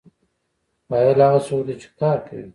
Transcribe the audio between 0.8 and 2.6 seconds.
فاعل هغه څوک دی چې کار کوي.